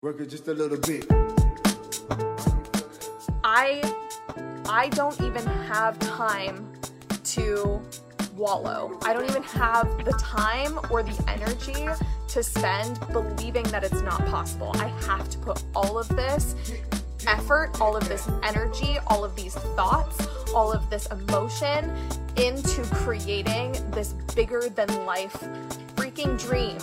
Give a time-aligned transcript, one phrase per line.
[0.00, 1.06] Work it just a little bit.
[3.42, 3.82] I
[4.68, 6.72] I don't even have time
[7.34, 7.82] to
[8.36, 8.96] wallow.
[9.02, 11.88] I don't even have the time or the energy
[12.28, 14.70] to spend believing that it's not possible.
[14.76, 16.54] I have to put all of this
[17.26, 21.92] effort, all of this energy, all of these thoughts, all of this emotion
[22.36, 25.44] into creating this bigger than life
[25.96, 26.78] freaking dream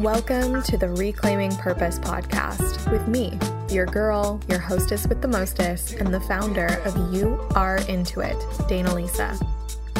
[0.00, 5.92] Welcome to the Reclaiming Purpose podcast with me, your girl, your hostess with the mostest,
[5.92, 9.38] and the founder of You Are Into It, Dana Lisa.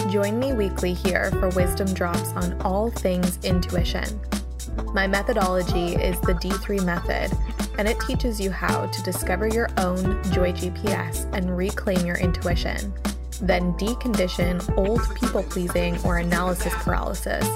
[0.08, 4.06] Join me weekly here for wisdom drops on all things intuition.
[4.94, 7.30] My methodology is the D3 method,
[7.78, 12.90] and it teaches you how to discover your own Joy GPS and reclaim your intuition
[13.40, 17.46] then decondition old people pleasing or analysis paralysis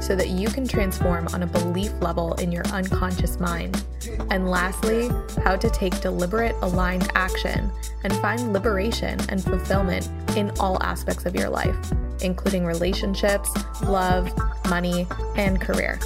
[0.00, 3.84] so that you can transform on a belief level in your unconscious mind.
[4.30, 5.10] And lastly,
[5.44, 7.70] how to take deliberate, aligned action
[8.04, 11.76] and find liberation and fulfillment in all aspects of your life,
[12.22, 13.50] including relationships,
[13.82, 14.32] love,
[14.68, 15.98] money, and career.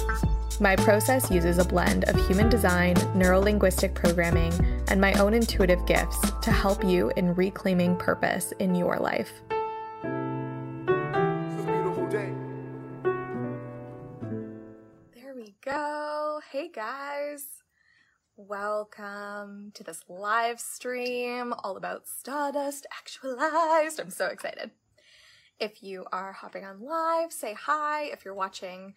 [0.61, 4.53] My process uses a blend of human design, neurolinguistic programming,
[4.89, 9.41] and my own intuitive gifts to help you in reclaiming purpose in your life.
[15.15, 16.41] There we go.
[16.51, 17.43] Hey guys.
[18.35, 23.99] Welcome to this live stream all about Stardust Actualized.
[23.99, 24.69] I'm so excited.
[25.59, 28.03] If you are hopping on live, say hi.
[28.03, 28.93] If you're watching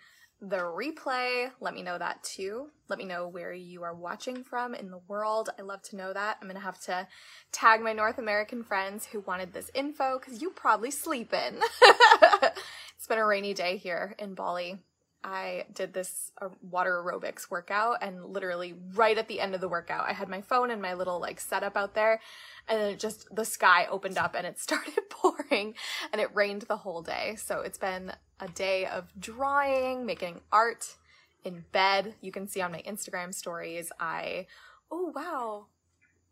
[0.49, 1.51] the replay.
[1.61, 2.69] Let me know that too.
[2.89, 5.51] Let me know where you are watching from in the world.
[5.59, 6.39] I love to know that.
[6.41, 7.07] I'm going to have to
[7.53, 11.61] tag my North American friends who wanted this info because you probably sleeping.
[11.83, 14.79] it's been a rainy day here in Bali.
[15.25, 19.71] I did this uh, water aerobics workout and literally right at the end of the
[19.71, 22.21] workout, I had my phone and my little like setup out there
[22.69, 25.75] and then it just, the sky opened up and it started pouring
[26.13, 27.37] and it rained the whole day.
[27.37, 28.13] So it's been
[28.45, 30.97] a day of drawing, making art
[31.45, 32.15] in bed.
[32.21, 34.47] You can see on my Instagram stories, I,
[34.91, 35.67] oh wow,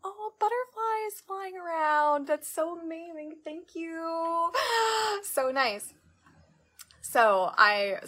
[0.03, 2.27] oh, butterflies flying around.
[2.27, 3.33] That's so amazing.
[3.43, 4.51] Thank you.
[5.23, 5.93] so nice.
[7.01, 7.99] So I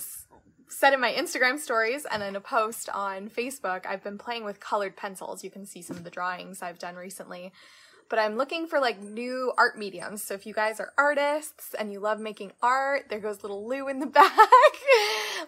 [0.67, 4.59] said in my Instagram stories and in a post on Facebook, I've been playing with
[4.59, 5.43] colored pencils.
[5.43, 7.51] You can see some of the drawings I've done recently.
[8.09, 10.23] But I'm looking for like new art mediums.
[10.23, 13.87] So if you guys are artists and you love making art, there goes little Lou
[13.87, 14.39] in the back.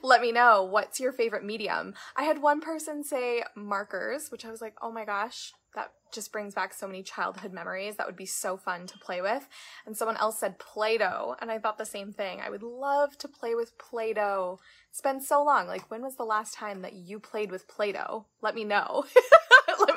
[0.01, 1.93] Let me know what's your favorite medium.
[2.15, 6.31] I had one person say markers, which I was like, oh my gosh, that just
[6.31, 7.95] brings back so many childhood memories.
[7.95, 9.47] That would be so fun to play with.
[9.85, 12.41] And someone else said Play Doh, and I thought the same thing.
[12.41, 14.59] I would love to play with Play Doh.
[14.89, 15.67] It's been so long.
[15.67, 18.25] Like, when was the last time that you played with Play Doh?
[18.41, 19.05] Let me know.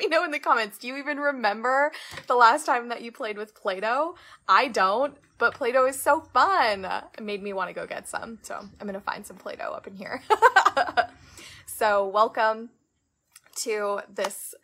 [0.01, 0.79] Me know in the comments.
[0.79, 1.93] Do you even remember
[2.27, 4.15] the last time that you played with Play Doh?
[4.49, 6.87] I don't, but Play Doh is so fun.
[7.19, 8.39] It made me want to go get some.
[8.41, 10.23] So I'm going to find some Play Doh up in here.
[11.67, 12.71] so, welcome
[13.57, 14.55] to this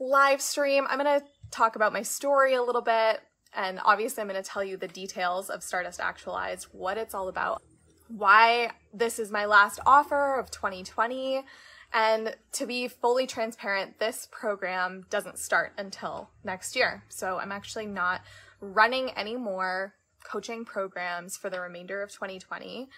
[0.00, 0.86] live stream.
[0.88, 3.20] I'm going to talk about my story a little bit.
[3.54, 7.28] And obviously, I'm going to tell you the details of Stardust Actualized, what it's all
[7.28, 7.60] about,
[8.08, 11.44] why this is my last offer of 2020.
[11.92, 17.04] And to be fully transparent, this program doesn't start until next year.
[17.08, 18.20] So I'm actually not
[18.60, 19.94] running any more
[20.24, 22.88] coaching programs for the remainder of 2020.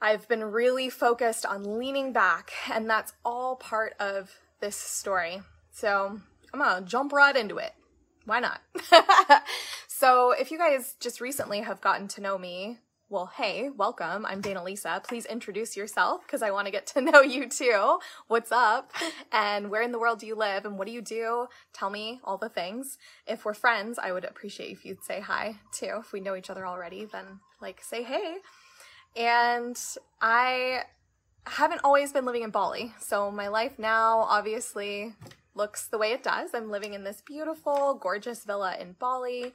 [0.00, 4.30] I've been really focused on leaning back, and that's all part of
[4.60, 5.42] this story.
[5.72, 6.20] So
[6.52, 7.72] I'm gonna jump right into it.
[8.24, 8.60] Why not?
[9.88, 12.78] so, if you guys just recently have gotten to know me,
[13.08, 14.26] well, hey, welcome.
[14.26, 15.00] I'm Dana Lisa.
[15.06, 18.00] Please introduce yourself because I want to get to know you too.
[18.26, 18.92] What's up?
[19.30, 20.64] And where in the world do you live?
[20.64, 21.46] And what do you do?
[21.72, 22.98] Tell me all the things.
[23.24, 25.98] If we're friends, I would appreciate if you'd say hi too.
[26.00, 28.38] If we know each other already, then like say hey.
[29.14, 29.80] And
[30.20, 30.80] I
[31.46, 32.92] haven't always been living in Bali.
[32.98, 35.14] So my life now, obviously,
[35.54, 36.50] looks the way it does.
[36.54, 39.54] I'm living in this beautiful, gorgeous villa in Bali.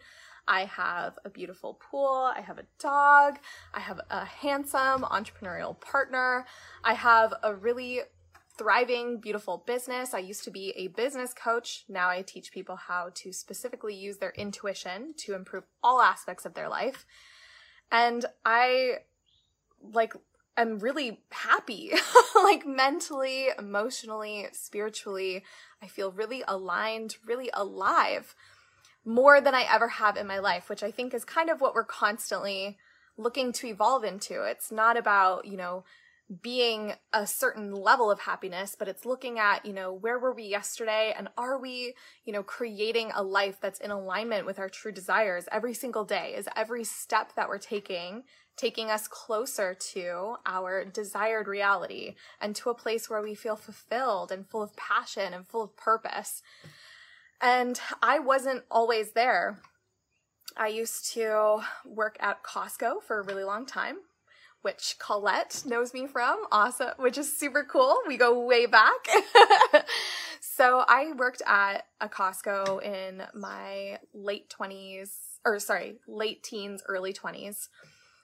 [0.51, 2.29] I have a beautiful pool.
[2.35, 3.39] I have a dog.
[3.73, 6.45] I have a handsome entrepreneurial partner.
[6.83, 8.01] I have a really
[8.57, 10.13] thriving, beautiful business.
[10.13, 11.85] I used to be a business coach.
[11.87, 16.53] Now I teach people how to specifically use their intuition to improve all aspects of
[16.53, 17.05] their life.
[17.89, 18.95] And I
[19.81, 20.13] like
[20.57, 21.93] am really happy,
[22.35, 25.45] like mentally, emotionally, spiritually.
[25.81, 28.35] I feel really aligned, really alive
[29.05, 31.73] more than I ever have in my life, which I think is kind of what
[31.73, 32.77] we're constantly
[33.17, 34.43] looking to evolve into.
[34.43, 35.83] It's not about, you know,
[36.41, 40.43] being a certain level of happiness, but it's looking at, you know, where were we
[40.43, 41.93] yesterday and are we,
[42.23, 46.33] you know, creating a life that's in alignment with our true desires every single day?
[46.37, 48.23] Is every step that we're taking
[48.57, 54.31] taking us closer to our desired reality and to a place where we feel fulfilled
[54.31, 56.43] and full of passion and full of purpose?
[57.41, 59.59] And I wasn't always there.
[60.57, 63.97] I used to work at Costco for a really long time
[64.61, 67.97] which Colette knows me from, awesome, which is super cool.
[68.07, 69.07] We go way back.
[70.39, 75.09] so I worked at a Costco in my late 20s,
[75.45, 77.69] or sorry, late teens, early 20s.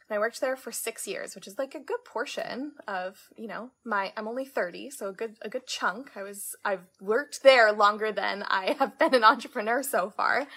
[0.09, 3.47] And I worked there for six years, which is like a good portion of, you
[3.47, 6.11] know, my, I'm only 30, so a good, a good chunk.
[6.15, 10.47] I was, I've worked there longer than I have been an entrepreneur so far.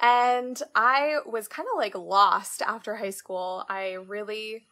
[0.00, 3.64] And I was kind of like lost after high school.
[3.68, 4.66] I really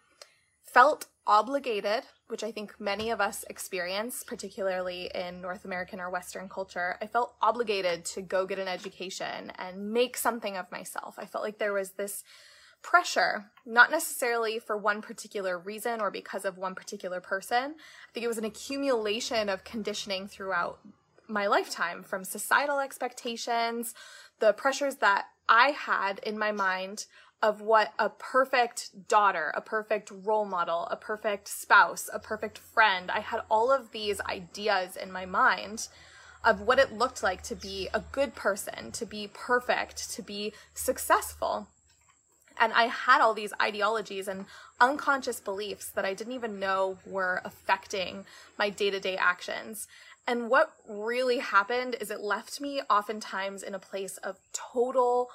[0.65, 6.49] felt obligated, which I think many of us experience, particularly in North American or Western
[6.49, 6.97] culture.
[7.01, 11.17] I felt obligated to go get an education and make something of myself.
[11.19, 12.25] I felt like there was this
[12.83, 17.75] pressure, not necessarily for one particular reason or because of one particular person.
[17.77, 20.81] I think it was an accumulation of conditioning throughout
[21.29, 23.95] my lifetime from societal expectations,
[24.41, 27.07] the pressures that I had in my mind
[27.43, 33.11] of what a perfect daughter, a perfect role model, a perfect spouse, a perfect friend.
[33.11, 35.89] I had all of these ideas in my mind
[36.45, 40.53] of what it looked like to be a good person, to be perfect, to be
[40.75, 41.69] successful.
[42.61, 44.47] And I had all these ideologies and
[44.81, 48.25] unconscious beliefs that I didn't even know were affecting
[48.59, 49.87] my day to day actions.
[50.27, 55.31] And what really happened is it left me oftentimes in a place of total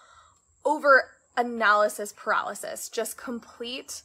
[0.63, 4.01] over analysis paralysis, just complete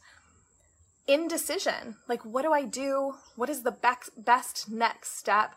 [1.07, 1.95] indecision.
[2.07, 3.15] Like, what do I do?
[3.35, 5.55] What is the be- best next step?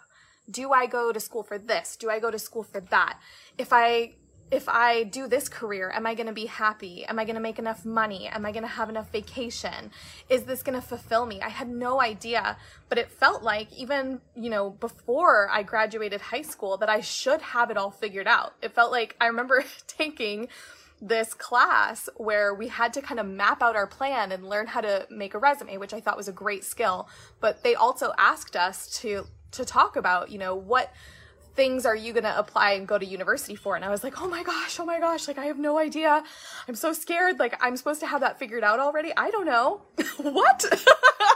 [0.51, 1.97] Do I go to school for this?
[1.97, 3.19] Do I go to school for that?
[3.59, 4.13] If I
[4.51, 7.05] if I do this career, am I going to be happy?
[7.05, 8.29] Am I going to make enough money?
[8.29, 9.91] Am I going to have enough vacation?
[10.29, 11.41] Is this going to fulfill me?
[11.41, 12.57] I had no idea,
[12.89, 17.43] but it felt like even, you know, before I graduated high school that I should
[17.43, 18.55] have it all figured out.
[18.63, 20.49] It felt like I remember taking
[21.03, 24.81] this class where we had to kind of map out our plan and learn how
[24.81, 27.09] to make a resume, which I thought was a great skill.
[27.41, 30.93] But they also asked us to to talk about, you know, what
[31.57, 33.75] things are you going to apply and go to university for?
[33.75, 36.23] And I was like, oh my gosh, oh my gosh, like I have no idea.
[36.69, 37.39] I'm so scared.
[37.39, 39.13] Like I'm supposed to have that figured out already.
[39.17, 39.81] I don't know.
[40.19, 40.65] what?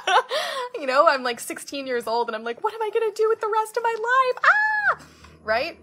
[0.78, 3.16] you know, I'm like 16 years old and I'm like, what am I going to
[3.16, 4.44] do with the rest of my life?
[4.44, 5.06] Ah!
[5.42, 5.78] Right?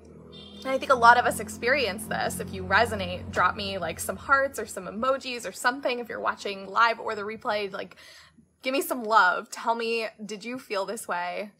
[0.59, 2.39] And I think a lot of us experience this.
[2.39, 5.99] If you resonate, drop me like some hearts or some emojis or something.
[5.99, 7.95] If you're watching live or the replay, like
[8.61, 9.49] give me some love.
[9.49, 11.51] Tell me, did you feel this way?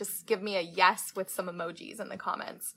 [0.00, 2.74] Just give me a yes with some emojis in the comments.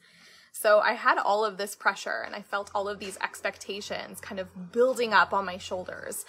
[0.51, 4.41] So I had all of this pressure and I felt all of these expectations kind
[4.41, 6.25] of building up on my shoulders.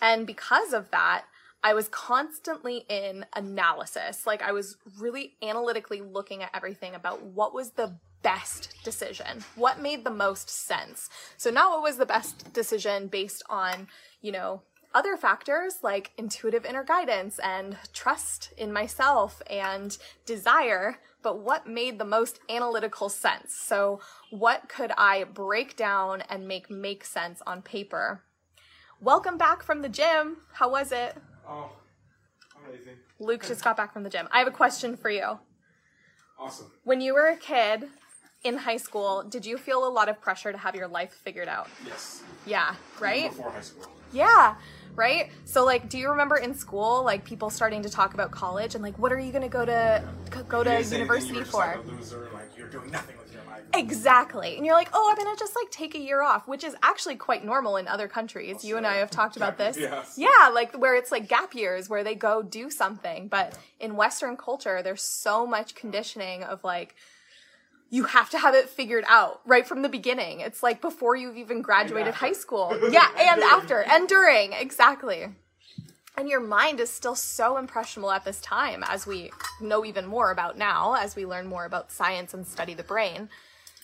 [0.00, 1.26] And because of that,
[1.62, 4.26] I was constantly in analysis.
[4.26, 9.44] Like I was really analytically looking at everything about what was the best decision?
[9.54, 11.10] What made the most sense?
[11.36, 13.88] So not what was the best decision based on,
[14.22, 14.62] you know,
[14.98, 22.00] other factors like intuitive inner guidance and trust in myself and desire, but what made
[22.00, 23.54] the most analytical sense?
[23.54, 24.00] So
[24.30, 28.24] what could I break down and make make sense on paper?
[29.00, 30.38] Welcome back from the gym.
[30.54, 31.16] How was it?
[31.48, 31.70] Oh,
[32.66, 32.96] amazing.
[33.20, 34.26] Luke just got back from the gym.
[34.32, 35.38] I have a question for you.
[36.40, 36.72] Awesome.
[36.82, 37.88] When you were a kid,
[38.44, 41.48] in high school, did you feel a lot of pressure to have your life figured
[41.48, 41.68] out?
[41.86, 42.22] Yes.
[42.46, 43.30] Yeah, right?
[43.30, 43.90] Before high school.
[44.12, 44.54] Yeah,
[44.94, 45.30] right?
[45.44, 48.82] So like do you remember in school like people starting to talk about college and
[48.82, 50.02] like what are you going to go to
[50.48, 51.60] go to university for?
[51.60, 53.62] Like loser, like you're doing nothing with your life.
[53.74, 54.56] Exactly.
[54.56, 56.74] And you're like, "Oh, I'm going to just like take a year off," which is
[56.82, 58.56] actually quite normal in other countries.
[58.56, 58.68] Australia.
[58.68, 59.76] You and I have talked about this.
[59.76, 60.14] Yes.
[60.16, 64.36] Yeah, like where it's like gap years where they go do something, but in western
[64.36, 66.94] culture there's so much conditioning of like
[67.90, 70.40] you have to have it figured out right from the beginning.
[70.40, 72.78] It's like before you've even graduated high school.
[72.90, 75.28] Yeah, and after and during, exactly.
[76.16, 79.30] And your mind is still so impressionable at this time as we
[79.60, 83.28] know even more about now, as we learn more about science and study the brain.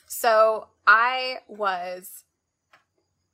[0.06, 2.24] So I was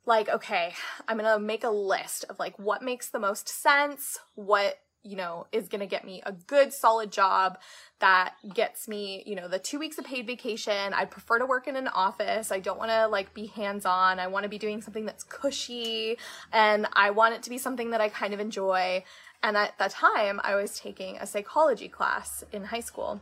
[0.05, 0.73] like, okay,
[1.07, 5.47] I'm gonna make a list of like what makes the most sense, what you know,
[5.51, 7.57] is going to get me a good solid job
[7.99, 10.93] that gets me, you know, the two weeks of paid vacation.
[10.93, 12.51] I prefer to work in an office.
[12.51, 14.19] I don't want to like be hands on.
[14.19, 16.17] I want to be doing something that's cushy
[16.51, 19.03] and I want it to be something that I kind of enjoy.
[19.43, 23.21] And at that time, I was taking a psychology class in high school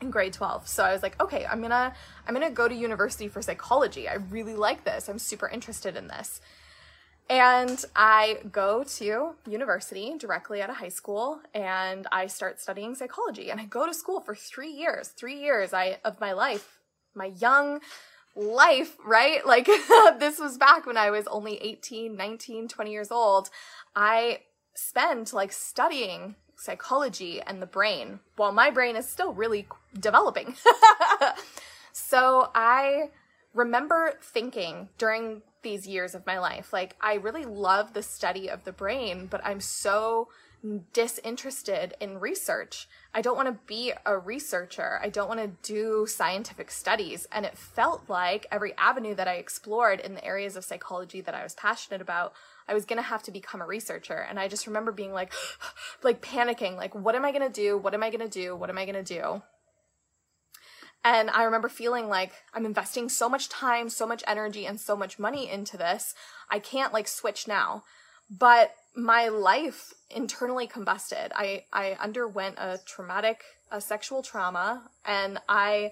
[0.00, 0.68] in grade 12.
[0.68, 1.92] So I was like, okay, I'm to
[2.26, 4.08] I'm to go to university for psychology.
[4.08, 5.08] I really like this.
[5.08, 6.40] I'm super interested in this.
[7.30, 13.50] And I go to university directly out of high school and I start studying psychology
[13.50, 15.08] and I go to school for 3 years.
[15.08, 16.80] 3 years I of my life,
[17.14, 17.80] my young
[18.36, 19.44] life, right?
[19.46, 19.66] Like
[20.18, 23.48] this was back when I was only 18, 19, 20 years old.
[23.96, 24.40] I
[24.74, 29.66] spend like studying psychology and the brain while my brain is still really
[29.98, 30.56] developing.
[31.92, 33.10] so I
[33.54, 38.62] remember thinking during these years of my life, like, I really love the study of
[38.62, 40.28] the brain, but I'm so
[40.92, 42.88] disinterested in research.
[43.12, 44.98] I don't want to be a researcher.
[45.02, 47.26] I don't want to do scientific studies.
[47.30, 51.34] And it felt like every avenue that I explored in the areas of psychology that
[51.34, 52.32] I was passionate about,
[52.66, 54.16] I was going to have to become a researcher.
[54.16, 55.32] And I just remember being like,
[56.02, 57.76] like panicking, like, what am I going to do?
[57.76, 58.56] What am I going to do?
[58.56, 59.42] What am I going to do?
[61.04, 64.96] And I remember feeling like I'm investing so much time, so much energy, and so
[64.96, 66.14] much money into this.
[66.50, 67.84] I can't like switch now.
[68.30, 71.30] But my life internally combusted.
[71.34, 75.90] I, I underwent a traumatic, a sexual trauma, and I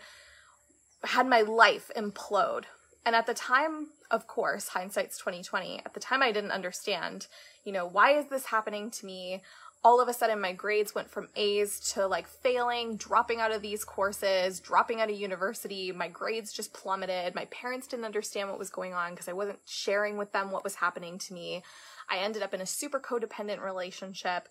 [1.04, 2.64] had my life implode.
[3.04, 5.82] And at the time, of course, hindsight's 2020.
[5.84, 7.26] At the time, I didn't understand,
[7.64, 9.42] you know, why is this happening to me?
[9.84, 13.62] All of a sudden my grades went from A's to like failing, dropping out of
[13.62, 15.90] these courses, dropping out of university.
[15.90, 17.34] My grades just plummeted.
[17.34, 20.62] My parents didn't understand what was going on because I wasn't sharing with them what
[20.62, 21.62] was happening to me.
[22.08, 24.48] I ended up in a super codependent relationship.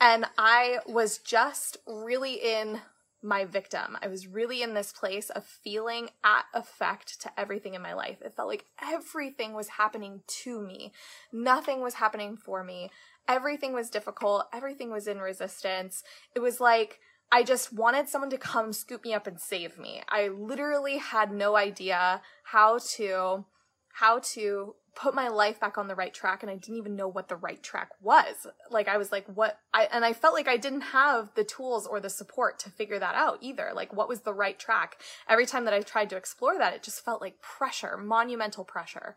[0.00, 2.80] And I was just really in
[3.20, 3.96] my victim.
[4.00, 8.18] I was really in this place of feeling at effect to everything in my life.
[8.22, 10.92] It felt like everything was happening to me.
[11.32, 12.90] Nothing was happening for me
[13.28, 16.02] everything was difficult, everything was in resistance.
[16.34, 16.98] It was like
[17.30, 20.02] I just wanted someone to come scoop me up and save me.
[20.08, 23.44] I literally had no idea how to
[23.92, 27.06] how to put my life back on the right track and I didn't even know
[27.06, 28.46] what the right track was.
[28.70, 31.86] Like I was like what I and I felt like I didn't have the tools
[31.86, 33.72] or the support to figure that out either.
[33.74, 35.00] Like what was the right track?
[35.28, 39.16] Every time that I tried to explore that it just felt like pressure, monumental pressure.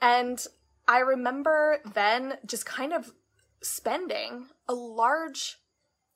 [0.00, 0.44] And
[0.88, 3.12] I remember then just kind of
[3.62, 5.58] spending a large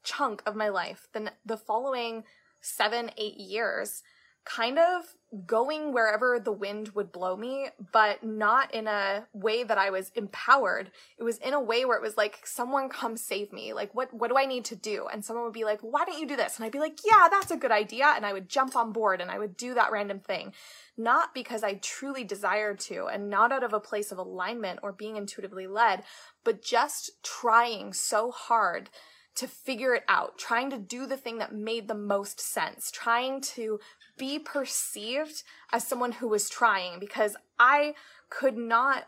[0.05, 2.25] chunk of my life, then the following
[2.61, 4.03] seven, eight years,
[4.45, 9.79] kind of going wherever the wind would blow me, but not in a way that
[9.79, 10.91] I was empowered.
[11.19, 13.73] It was in a way where it was like, someone come save me.
[13.73, 15.07] Like, what, what do I need to do?
[15.13, 16.57] And someone would be like, why don't you do this?
[16.57, 18.13] And I'd be like, yeah, that's a good idea.
[18.17, 20.53] And I would jump on board and I would do that random thing.
[20.97, 24.93] Not because I truly desired to and not out of a place of alignment or
[24.93, 26.03] being intuitively led,
[26.45, 28.91] but just trying so hard
[29.37, 33.41] to figure it out, trying to do the thing that made the most sense, trying
[33.41, 33.79] to
[34.21, 37.95] be perceived as someone who was trying because I
[38.29, 39.07] could not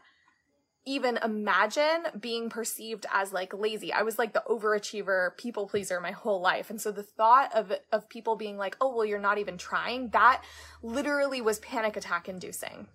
[0.86, 3.92] even imagine being perceived as like lazy.
[3.92, 6.70] I was like the overachiever, people pleaser my whole life.
[6.70, 10.08] And so the thought of of people being like, "Oh, well you're not even trying."
[10.08, 10.42] That
[10.82, 12.88] literally was panic attack inducing.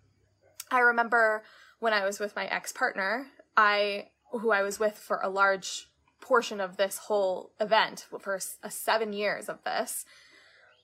[0.72, 1.44] I remember
[1.80, 5.88] when I was with my ex-partner, I who I was with for a large
[6.20, 10.04] portion of this whole event for a uh, 7 years of this.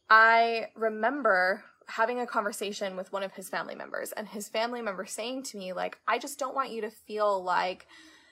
[0.09, 5.05] I remember having a conversation with one of his family members and his family member
[5.05, 7.87] saying to me like I just don't want you to feel like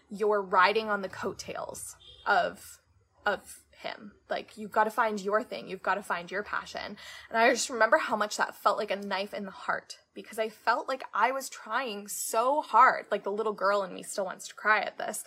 [0.10, 2.80] you're riding on the coattails of
[3.26, 4.14] of him.
[4.30, 5.68] Like you've got to find your thing.
[5.68, 6.98] You've got to find your passion.
[7.30, 10.40] And I just remember how much that felt like a knife in the heart because
[10.40, 13.06] I felt like I was trying so hard.
[13.12, 15.24] Like the little girl in me still wants to cry at this.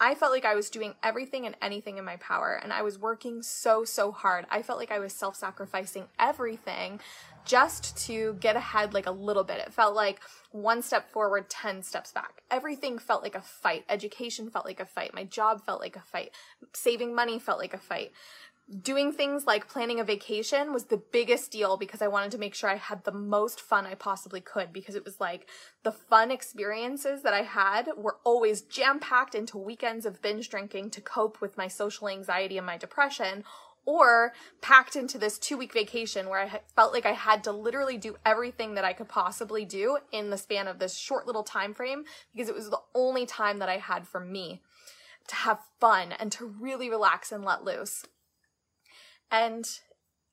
[0.00, 2.98] I felt like I was doing everything and anything in my power and I was
[2.98, 4.46] working so, so hard.
[4.48, 7.00] I felt like I was self sacrificing everything
[7.44, 9.58] just to get ahead like a little bit.
[9.58, 10.20] It felt like
[10.52, 12.42] one step forward, 10 steps back.
[12.50, 13.84] Everything felt like a fight.
[13.88, 15.14] Education felt like a fight.
[15.14, 16.30] My job felt like a fight.
[16.74, 18.12] Saving money felt like a fight
[18.82, 22.54] doing things like planning a vacation was the biggest deal because I wanted to make
[22.54, 25.48] sure I had the most fun I possibly could because it was like
[25.84, 30.90] the fun experiences that I had were always jam packed into weekends of binge drinking
[30.90, 33.42] to cope with my social anxiety and my depression
[33.86, 37.96] or packed into this two week vacation where I felt like I had to literally
[37.96, 41.72] do everything that I could possibly do in the span of this short little time
[41.72, 44.60] frame because it was the only time that I had for me
[45.28, 48.04] to have fun and to really relax and let loose.
[49.30, 49.68] And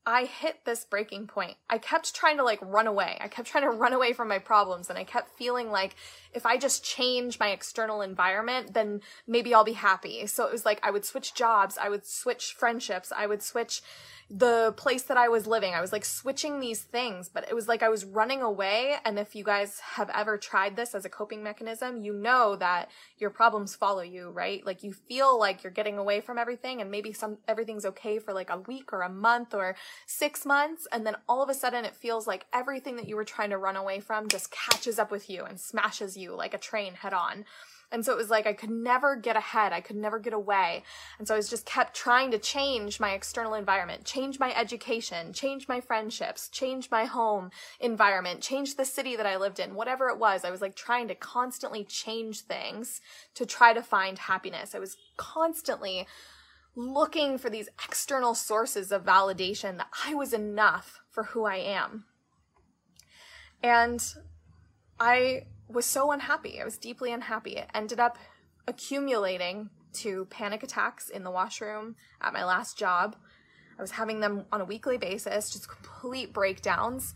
[0.07, 1.57] I hit this breaking point.
[1.67, 3.17] I kept trying to like run away.
[3.19, 5.95] I kept trying to run away from my problems and I kept feeling like
[6.31, 10.27] if I just change my external environment, then maybe I'll be happy.
[10.27, 13.81] So it was like I would switch jobs, I would switch friendships, I would switch
[14.29, 15.75] the place that I was living.
[15.75, 18.95] I was like switching these things, but it was like I was running away.
[19.05, 22.89] And if you guys have ever tried this as a coping mechanism, you know that
[23.19, 24.65] your problems follow you, right?
[24.65, 28.33] Like you feel like you're getting away from everything and maybe some everything's okay for
[28.33, 29.75] like a week or a month or
[30.07, 33.23] 6 months and then all of a sudden it feels like everything that you were
[33.23, 36.57] trying to run away from just catches up with you and smashes you like a
[36.57, 37.45] train head on.
[37.91, 39.73] And so it was like I could never get ahead.
[39.73, 40.83] I could never get away.
[41.17, 45.33] And so I was just kept trying to change my external environment, change my education,
[45.33, 50.09] change my friendships, change my home environment, change the city that I lived in, whatever
[50.09, 50.43] it was.
[50.43, 53.01] I was like trying to constantly change things
[53.35, 54.75] to try to find happiness.
[54.75, 56.07] I was constantly
[56.75, 62.05] looking for these external sources of validation that I was enough for who I am.
[63.63, 64.03] And
[64.99, 66.61] I was so unhappy.
[66.61, 67.57] I was deeply unhappy.
[67.57, 68.17] It ended up
[68.67, 73.15] accumulating to panic attacks in the washroom at my last job.
[73.77, 77.13] I was having them on a weekly basis, just complete breakdowns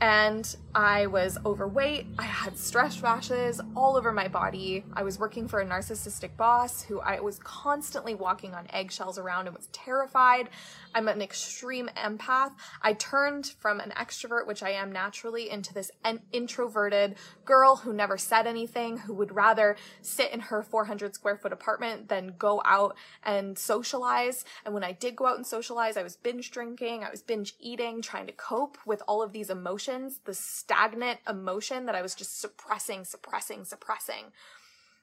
[0.00, 2.06] and I was overweight.
[2.18, 4.84] I had stress rashes all over my body.
[4.92, 9.48] I was working for a narcissistic boss who I was constantly walking on eggshells around
[9.48, 10.50] and was terrified.
[10.94, 12.52] I'm an extreme empath.
[12.80, 17.92] I turned from an extrovert, which I am naturally, into this an introverted girl who
[17.92, 22.62] never said anything, who would rather sit in her 400 square foot apartment than go
[22.64, 24.44] out and socialize.
[24.64, 27.54] And when I did go out and socialize, I was binge drinking, I was binge
[27.58, 32.02] eating, trying to cope with all of these emotions emotions, the stagnant emotion that I
[32.02, 34.32] was just suppressing, suppressing, suppressing.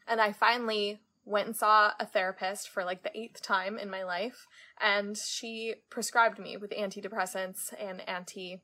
[0.08, 4.04] And I finally went and saw a therapist for like the eighth time in my
[4.04, 4.46] life,
[4.80, 8.62] and she prescribed me with antidepressants and anti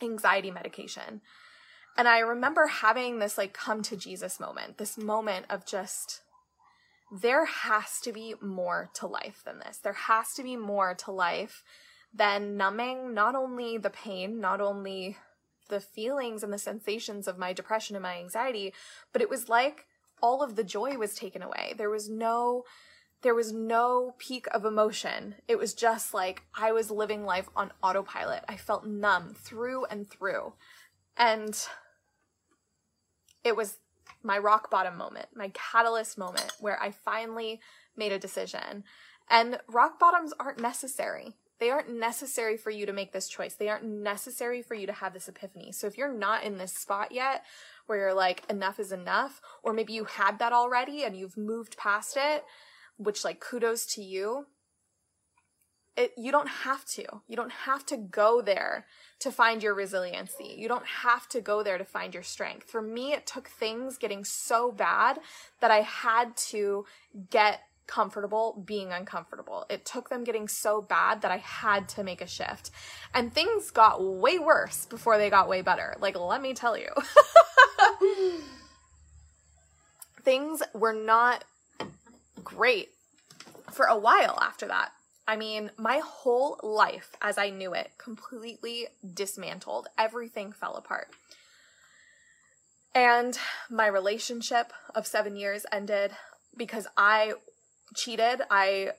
[0.00, 1.20] anxiety medication.
[1.98, 6.22] And I remember having this like come to Jesus moment, this moment of just,
[7.20, 9.78] there has to be more to life than this.
[9.78, 11.64] There has to be more to life
[12.14, 15.16] than numbing not only the pain, not only
[15.70, 18.74] the feelings and the sensations of my depression and my anxiety,
[19.12, 19.86] but it was like
[20.22, 21.74] all of the joy was taken away.
[21.76, 22.64] There was no
[23.22, 25.34] there was no peak of emotion.
[25.46, 28.44] It was just like I was living life on autopilot.
[28.48, 30.54] I felt numb through and through.
[31.18, 31.54] And
[33.44, 33.76] it was
[34.22, 37.60] my rock bottom moment, my catalyst moment where I finally
[37.94, 38.84] made a decision.
[39.28, 41.34] And rock bottoms aren't necessary.
[41.60, 43.54] They aren't necessary for you to make this choice.
[43.54, 45.72] They aren't necessary for you to have this epiphany.
[45.72, 47.44] So if you're not in this spot yet
[47.86, 51.76] where you're like, enough is enough, or maybe you had that already and you've moved
[51.76, 52.44] past it,
[52.96, 54.46] which like kudos to you.
[55.96, 57.04] It, you don't have to.
[57.28, 58.86] You don't have to go there
[59.18, 60.54] to find your resiliency.
[60.56, 62.70] You don't have to go there to find your strength.
[62.70, 65.18] For me, it took things getting so bad
[65.60, 66.86] that I had to
[67.28, 69.66] get comfortable being uncomfortable.
[69.68, 72.70] It took them getting so bad that I had to make a shift.
[73.12, 75.96] And things got way worse before they got way better.
[75.98, 76.90] Like, let me tell you.
[80.22, 81.44] things were not
[82.44, 82.90] great
[83.72, 84.92] for a while after that.
[85.26, 89.88] I mean, my whole life as I knew it completely dismantled.
[89.98, 91.08] Everything fell apart.
[92.94, 93.36] And
[93.68, 96.12] my relationship of seven years ended
[96.56, 97.34] because I
[97.94, 98.42] cheated.
[98.50, 98.92] I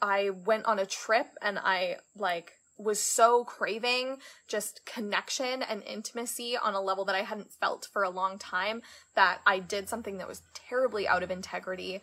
[0.00, 6.56] I went on a trip and I like was so craving just connection and intimacy
[6.56, 8.82] on a level that I hadn't felt for a long time
[9.16, 12.00] that I did something that was terribly out of integrity.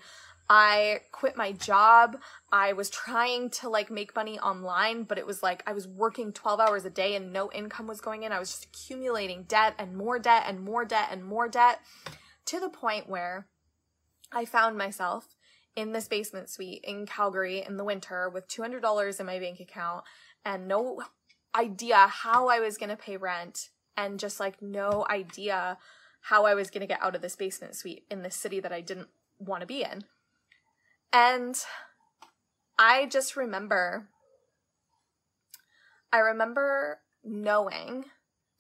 [0.49, 2.17] I quit my job.
[2.51, 6.34] I was trying to like make money online, but it was like I was working
[6.34, 8.31] 12 hours a day and no income was going in.
[8.31, 11.79] I was just accumulating debt and more debt and more debt and more debt
[12.47, 13.47] to the point where
[14.31, 15.35] I found myself
[15.76, 20.04] in this basement suite in Calgary in the winter with $200 in my bank account
[20.46, 21.02] and no
[21.56, 25.78] idea how I was going to pay rent and just like no idea
[26.22, 28.72] how I was going to get out of this basement suite in this city that
[28.72, 29.10] I didn't
[29.40, 30.04] want to be in.
[31.14, 31.58] And
[32.78, 34.10] I just remember
[36.12, 38.06] I remember knowing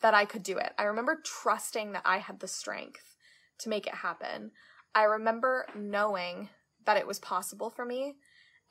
[0.01, 0.73] that I could do it.
[0.77, 3.15] I remember trusting that I had the strength
[3.59, 4.51] to make it happen.
[4.93, 6.49] I remember knowing
[6.85, 8.15] that it was possible for me.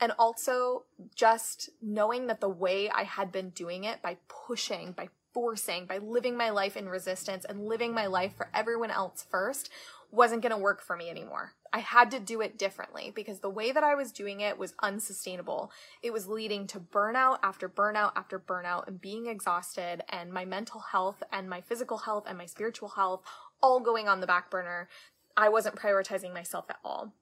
[0.00, 5.08] And also just knowing that the way I had been doing it by pushing, by
[5.32, 9.70] forcing, by living my life in resistance and living my life for everyone else first
[10.10, 11.52] wasn't going to work for me anymore.
[11.72, 14.74] I had to do it differently because the way that I was doing it was
[14.80, 15.72] unsustainable.
[16.02, 20.78] It was leading to burnout after burnout after burnout and being exhausted and my mental
[20.78, 23.22] health and my physical health and my spiritual health
[23.60, 24.88] all going on the back burner.
[25.36, 27.12] I wasn't prioritizing myself at all.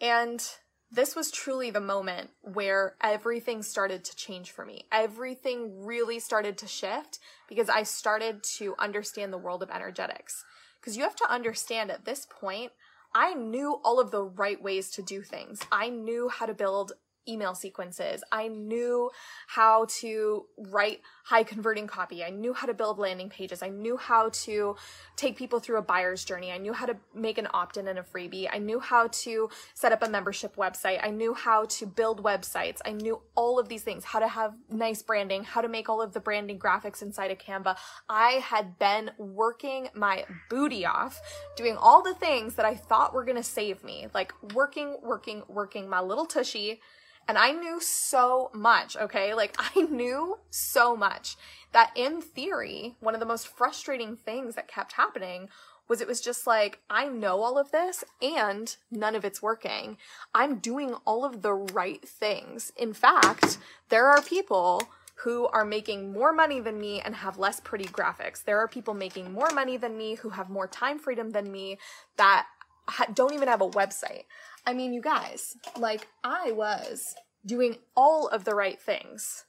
[0.00, 0.44] And
[0.90, 4.86] this was truly the moment where everything started to change for me.
[4.92, 10.44] Everything really started to shift because I started to understand the world of energetics.
[10.80, 12.72] Because you have to understand at this point,
[13.14, 15.60] I knew all of the right ways to do things.
[15.72, 16.92] I knew how to build
[17.28, 18.22] email sequences.
[18.30, 19.10] I knew
[19.46, 22.22] how to write high converting copy.
[22.22, 23.62] I knew how to build landing pages.
[23.62, 24.76] I knew how to
[25.16, 26.52] take people through a buyer's journey.
[26.52, 28.46] I knew how to make an opt in and a freebie.
[28.52, 31.00] I knew how to set up a membership website.
[31.02, 32.80] I knew how to build websites.
[32.84, 36.02] I knew all of these things, how to have nice branding, how to make all
[36.02, 37.76] of the branding graphics inside of Canva.
[38.06, 41.22] I had been working my booty off
[41.56, 45.42] doing all the things that I thought were going to save me, like working, working,
[45.48, 46.82] working my little tushy
[47.28, 49.34] and I knew so much, okay?
[49.34, 51.36] Like, I knew so much
[51.72, 55.48] that in theory, one of the most frustrating things that kept happening
[55.88, 59.98] was it was just like, I know all of this and none of it's working.
[60.34, 62.72] I'm doing all of the right things.
[62.76, 63.58] In fact,
[63.90, 64.82] there are people
[65.16, 68.42] who are making more money than me and have less pretty graphics.
[68.44, 71.78] There are people making more money than me who have more time freedom than me
[72.16, 72.46] that
[72.88, 74.24] ha- don't even have a website.
[74.66, 79.44] I mean, you guys, like, I was doing all of the right things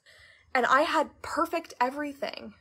[0.54, 2.54] and I had perfect everything,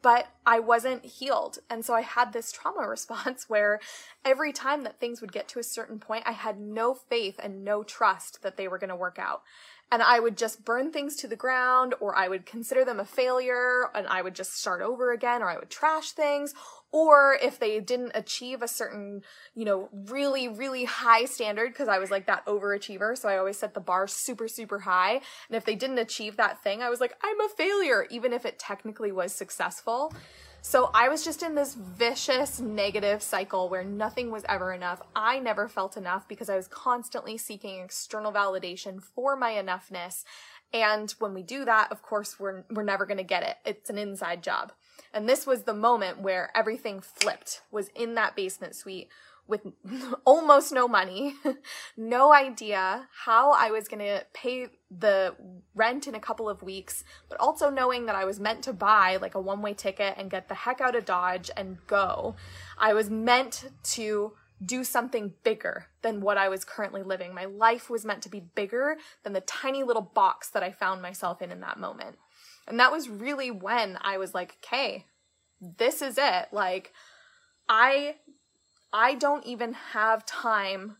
[0.00, 1.58] but I wasn't healed.
[1.68, 3.80] And so I had this trauma response where
[4.24, 7.64] every time that things would get to a certain point, I had no faith and
[7.64, 9.42] no trust that they were going to work out
[9.90, 13.04] and I would just burn things to the ground, or I would consider them a
[13.04, 16.54] failure, and I would just start over again, or I would trash things,
[16.90, 19.22] or if they didn't achieve a certain,
[19.54, 23.58] you know, really, really high standard, because I was like that overachiever, so I always
[23.58, 27.00] set the bar super, super high, and if they didn't achieve that thing, I was
[27.00, 30.14] like, I'm a failure, even if it technically was successful.
[30.60, 35.00] So I was just in this vicious negative cycle where nothing was ever enough.
[35.14, 40.24] I never felt enough because I was constantly seeking external validation for my enoughness.
[40.72, 43.56] And when we do that, of course, we're, we're never going to get it.
[43.64, 44.72] It's an inside job.
[45.12, 49.08] And this was the moment where everything flipped, was in that basement suite
[49.48, 49.62] with
[50.24, 51.34] almost no money,
[51.96, 55.34] no idea how I was going to pay the
[55.74, 59.16] rent in a couple of weeks, but also knowing that I was meant to buy
[59.16, 62.36] like a one way ticket and get the heck out of Dodge and go.
[62.76, 64.32] I was meant to
[64.64, 67.32] do something bigger than what I was currently living.
[67.32, 71.00] My life was meant to be bigger than the tiny little box that I found
[71.00, 72.16] myself in in that moment.
[72.68, 75.06] And that was really when I was like, okay,
[75.60, 76.48] this is it.
[76.52, 76.92] Like,
[77.68, 78.16] I
[78.92, 80.96] I don't even have time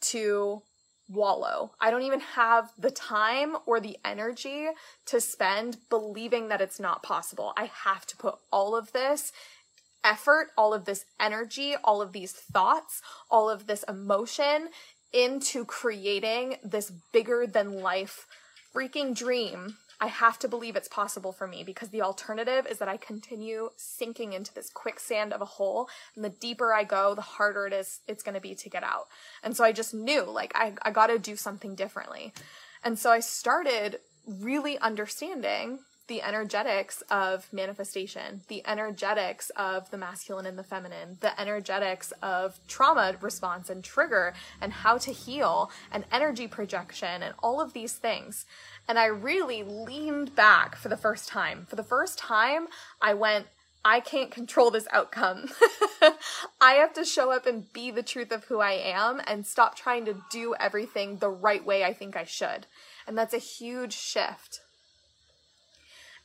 [0.00, 0.62] to
[1.08, 1.72] wallow.
[1.80, 4.68] I don't even have the time or the energy
[5.06, 7.52] to spend believing that it's not possible.
[7.56, 9.32] I have to put all of this
[10.04, 14.68] effort, all of this energy, all of these thoughts, all of this emotion
[15.12, 18.26] into creating this bigger than life
[18.72, 22.88] freaking dream I have to believe it's possible for me because the alternative is that
[22.88, 25.88] I continue sinking into this quicksand of a hole.
[26.16, 28.82] And the deeper I go, the harder it is it's going to be to get
[28.82, 29.08] out.
[29.42, 32.32] And so I just knew like I, I got to do something differently.
[32.82, 40.44] And so I started really understanding the energetics of manifestation, the energetics of the masculine
[40.44, 46.04] and the feminine, the energetics of trauma response and trigger, and how to heal, and
[46.10, 48.44] energy projection, and all of these things.
[48.90, 51.64] And I really leaned back for the first time.
[51.68, 52.66] For the first time,
[53.00, 53.46] I went,
[53.84, 55.48] I can't control this outcome.
[56.60, 59.76] I have to show up and be the truth of who I am and stop
[59.76, 62.66] trying to do everything the right way I think I should.
[63.06, 64.58] And that's a huge shift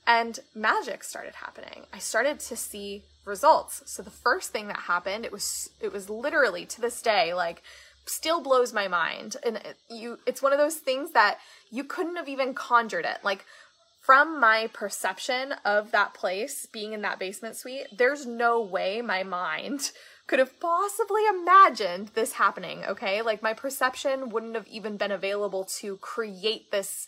[0.07, 5.25] and magic started happening i started to see results so the first thing that happened
[5.25, 7.63] it was it was literally to this day like
[8.05, 11.39] still blows my mind and you it's one of those things that
[11.75, 13.45] you couldn't have even conjured it like
[14.01, 19.23] from my perception of that place being in that basement suite there's no way my
[19.23, 19.91] mind
[20.27, 25.63] could have possibly imagined this happening okay like my perception wouldn't have even been available
[25.63, 27.07] to create this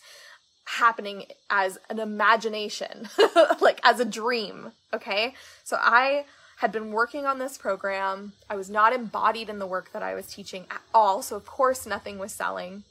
[0.68, 3.08] happening as an imagination,
[3.60, 4.72] like as a dream.
[4.92, 5.34] Okay.
[5.64, 6.26] So I
[6.58, 8.34] had been working on this program.
[8.50, 11.22] I was not embodied in the work that I was teaching at all.
[11.22, 12.84] So, of course, nothing was selling.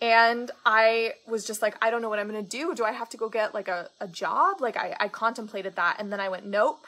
[0.00, 2.74] And I was just like, I don't know what I'm to do.
[2.74, 4.60] Do I have to go get like a, a job?
[4.60, 5.96] Like, I, I contemplated that.
[5.98, 6.86] And then I went, nope,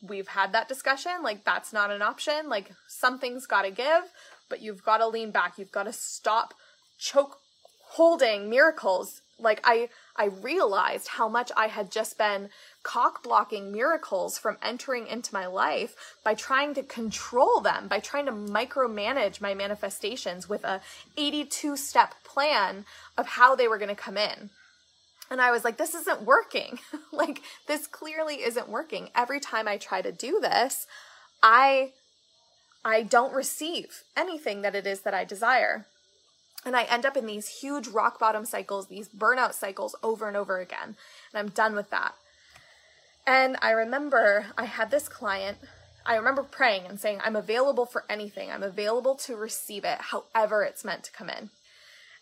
[0.00, 1.12] we've had that discussion.
[1.22, 2.48] Like, that's not an option.
[2.48, 4.04] Like, something's got to give,
[4.48, 5.58] but you've got to lean back.
[5.58, 6.54] You've got to stop
[6.98, 7.38] choke
[7.90, 9.20] holding miracles.
[9.38, 12.48] Like, I, I realized how much I had just been
[12.86, 18.26] cock blocking miracles from entering into my life by trying to control them, by trying
[18.26, 20.80] to micromanage my manifestations with a
[21.16, 22.84] 82 step plan
[23.18, 24.50] of how they were going to come in.
[25.32, 26.78] And I was like, this isn't working.
[27.12, 29.10] like, this clearly isn't working.
[29.16, 30.86] Every time I try to do this,
[31.42, 31.90] I
[32.84, 35.86] I don't receive anything that it is that I desire.
[36.64, 40.36] And I end up in these huge rock bottom cycles, these burnout cycles over and
[40.36, 40.94] over again.
[41.32, 42.14] And I'm done with that.
[43.26, 45.58] And I remember I had this client,
[46.06, 48.50] I remember praying and saying, I'm available for anything.
[48.50, 51.50] I'm available to receive it however it's meant to come in.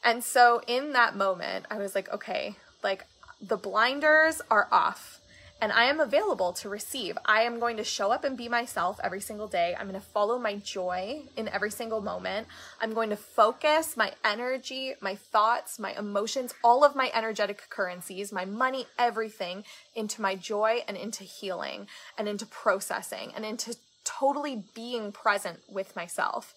[0.02, 3.04] And so in that moment, I was like, okay, like
[3.40, 5.13] the blinders are off
[5.60, 7.16] and I am available to receive.
[7.24, 9.74] I am going to show up and be myself every single day.
[9.78, 12.48] I'm going to follow my joy in every single moment.
[12.80, 18.32] I'm going to focus my energy, my thoughts, my emotions, all of my energetic currencies,
[18.32, 19.64] my money, everything
[19.94, 21.86] into my joy and into healing
[22.18, 26.54] and into processing and into totally being present with myself.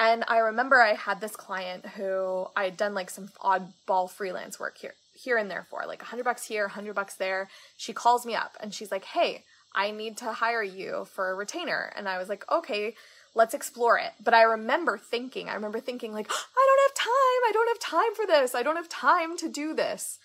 [0.00, 4.58] And I remember I had this client who I had done like some oddball freelance
[4.58, 7.48] work here here and there for, like a hundred bucks here, a hundred bucks there.
[7.76, 11.34] She calls me up and she's like, Hey, I need to hire you for a
[11.34, 11.92] retainer.
[11.96, 12.94] And I was like, okay,
[13.34, 14.12] let's explore it.
[14.22, 17.08] But I remember thinking, I remember thinking like, I don't have time.
[17.48, 18.54] I don't have time for this.
[18.54, 20.18] I don't have time to do this.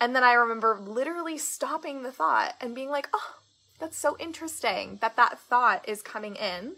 [0.00, 3.36] And then I remember literally stopping the thought and being like, oh,
[3.78, 6.72] that's so interesting that that thought is coming in.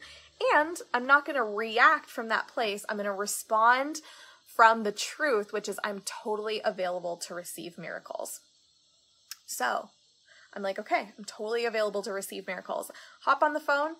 [0.54, 2.84] And I'm not going to react from that place.
[2.88, 4.00] I'm going to respond
[4.58, 8.40] from the truth, which is I'm totally available to receive miracles.
[9.46, 9.90] So
[10.52, 12.90] I'm like, okay, I'm totally available to receive miracles.
[13.20, 13.92] Hop on the phone.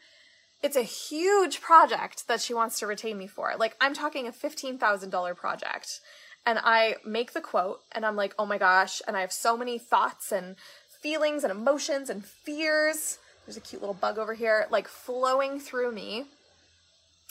[0.61, 3.55] It's a huge project that she wants to retain me for.
[3.57, 6.01] Like, I'm talking a $15,000 project.
[6.45, 9.01] And I make the quote, and I'm like, oh my gosh.
[9.07, 10.57] And I have so many thoughts and
[11.01, 13.19] feelings and emotions and fears.
[13.47, 16.25] There's a cute little bug over here, like flowing through me.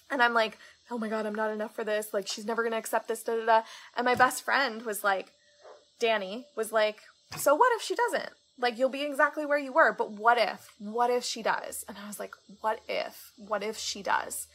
[0.10, 0.58] And I'm like,
[0.91, 2.13] oh my god, I'm not enough for this.
[2.13, 3.23] Like she's never gonna accept this.
[3.23, 3.62] Da da da.
[3.95, 5.32] And my best friend was like,
[6.00, 7.02] Danny was like,
[7.38, 8.32] so what if she doesn't?
[8.60, 10.69] Like you'll be exactly where you were, but what if?
[10.80, 11.84] What if she does?
[11.88, 13.32] And I was like, what if?
[13.38, 14.47] What if she does?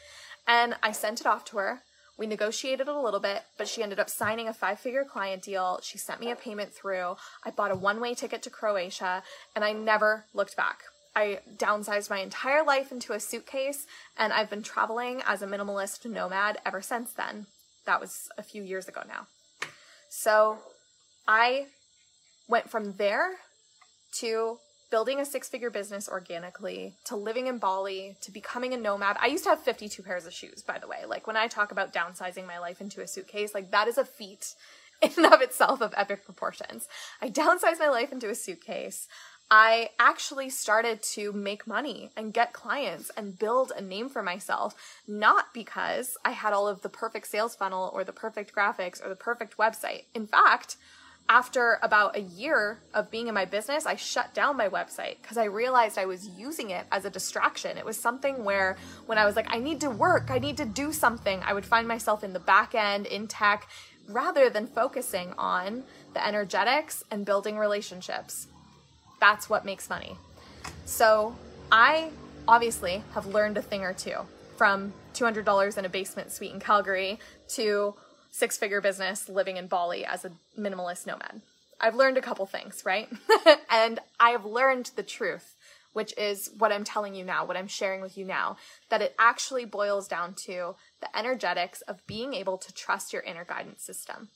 [0.47, 1.83] And I sent it off to her.
[2.19, 5.81] We negotiated a little bit, but she ended up signing a five figure client deal.
[5.83, 7.17] She sent me a payment through.
[7.45, 9.23] I bought a one way ticket to Croatia,
[9.57, 10.83] and I never looked back.
[11.15, 16.05] I downsized my entire life into a suitcase, and I've been traveling as a minimalist
[16.05, 17.47] nomad ever since then.
[17.85, 19.27] That was a few years ago now.
[20.09, 20.59] So
[21.27, 21.67] I
[22.49, 23.39] went from there
[24.21, 24.59] to
[24.91, 29.17] building a six figure business organically, to living in Bali, to becoming a nomad.
[29.19, 31.07] I used to have 52 pairs of shoes, by the way.
[31.07, 34.05] Like when I talk about downsizing my life into a suitcase, like that is a
[34.05, 34.55] feat
[35.03, 36.89] in and of itself of epic proportions.
[37.23, 39.09] I downsized my life into a suitcase.
[39.55, 44.75] I actually started to make money and get clients and build a name for myself,
[45.07, 49.11] not because I had all of the perfect sales funnel or the perfect graphics or
[49.11, 50.05] the perfect website.
[50.15, 50.79] In fact,
[51.29, 55.37] after about a year of being in my business, I shut down my website because
[55.37, 57.77] I realized I was using it as a distraction.
[57.77, 60.65] It was something where when I was like, I need to work, I need to
[60.65, 63.69] do something, I would find myself in the back end, in tech,
[64.09, 65.85] rather than focusing on
[66.15, 68.47] the energetics and building relationships.
[69.23, 70.17] That's what makes money.
[70.85, 71.37] So
[71.71, 72.11] I
[72.49, 74.17] obviously have learned a thing or two
[74.57, 77.95] from $200 in a basement suite in Calgary to
[78.33, 81.41] six figure business living in Bali as a minimalist nomad.
[81.81, 83.09] I've learned a couple things, right?
[83.71, 85.55] and I have learned the truth,
[85.93, 88.57] which is what I'm telling you now, what I'm sharing with you now,
[88.89, 93.45] that it actually boils down to the energetics of being able to trust your inner
[93.45, 94.31] guidance system.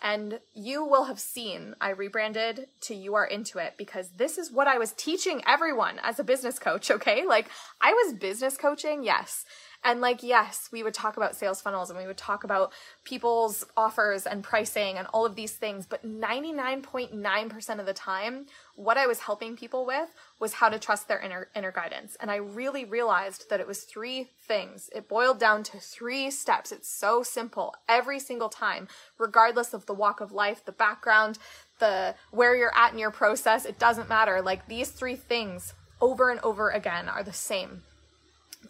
[0.00, 4.52] And you will have seen I rebranded to You Are Into It because this is
[4.52, 7.24] what I was teaching everyone as a business coach, okay?
[7.26, 7.48] Like
[7.80, 9.44] I was business coaching, yes.
[9.84, 12.72] And like, yes, we would talk about sales funnels and we would talk about
[13.04, 15.86] people's offers and pricing and all of these things.
[15.86, 20.08] But 99.9% of the time, what I was helping people with
[20.40, 22.16] was how to trust their inner, inner guidance.
[22.20, 24.90] And I really realized that it was three things.
[24.94, 26.72] It boiled down to three steps.
[26.72, 31.38] It's so simple every single time, regardless of the walk of life, the background,
[31.78, 33.64] the where you're at in your process.
[33.64, 34.42] It doesn't matter.
[34.42, 37.82] Like these three things over and over again are the same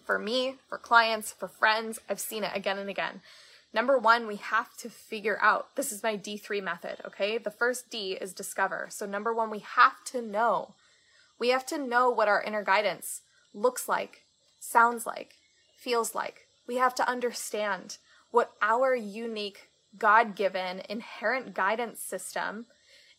[0.05, 1.99] for me, for clients, for friends.
[2.09, 3.21] I've seen it again and again.
[3.73, 7.37] Number one, we have to figure out this is my D3 method, okay?
[7.39, 8.89] The first D is discover.
[8.91, 10.75] So, number one, we have to know
[11.39, 13.23] We have to know what our inner guidance
[13.55, 14.25] looks like,
[14.59, 15.35] sounds like,
[15.77, 16.47] feels like.
[16.67, 17.99] We have to understand
[18.31, 22.67] what our unique, God given, inherent guidance system